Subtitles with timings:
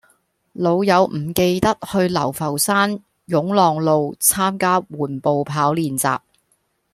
[0.53, 6.19] 老友唔記得去流浮山湧浪路參加緩步跑練習